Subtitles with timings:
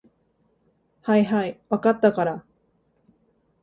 [1.01, 2.43] はいはい、分かったから。